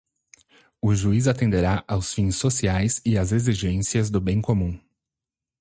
[0.81, 4.79] o juiz atenderá aos fins sociais e às exigências do bem comum